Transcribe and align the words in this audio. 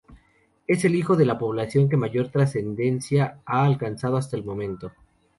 Es 0.65 0.83
el 0.83 0.95
hijo 0.95 1.15
de 1.15 1.25
la 1.27 1.37
población 1.37 1.87
que 1.87 1.95
mayor 1.95 2.29
transcendencia 2.29 3.37
ha 3.45 3.65
alcanzado 3.65 4.17
hasta 4.17 4.35
el 4.35 4.43
momento. 4.43 4.91